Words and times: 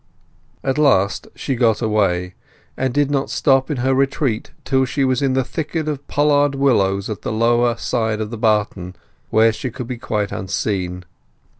At 0.63 0.79
last 0.79 1.27
she 1.35 1.53
got 1.53 1.79
away, 1.79 2.33
and 2.75 2.91
did 2.91 3.11
not 3.11 3.29
stop 3.29 3.69
in 3.69 3.77
her 3.85 3.93
retreat 3.93 4.49
till 4.65 4.83
she 4.83 5.03
was 5.05 5.21
in 5.21 5.33
the 5.33 5.43
thicket 5.43 5.87
of 5.87 6.07
pollard 6.07 6.55
willows 6.55 7.07
at 7.07 7.21
the 7.21 7.31
lower 7.31 7.75
side 7.77 8.19
of 8.19 8.31
the 8.31 8.35
barton, 8.37 8.95
where 9.29 9.53
she 9.53 9.69
could 9.69 9.85
be 9.85 9.99
quite 9.99 10.31
unseen. 10.31 11.05